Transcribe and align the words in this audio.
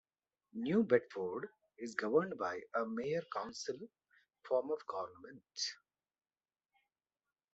New 0.55 0.81
Bedford 0.81 1.47
is 1.77 1.93
governed 1.93 2.35
by 2.39 2.59
a 2.73 2.83
Mayor-Council 2.87 3.77
form 4.49 4.71
of 4.71 4.79
government. 4.87 5.43